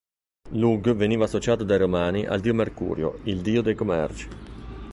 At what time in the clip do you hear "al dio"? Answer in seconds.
2.25-2.55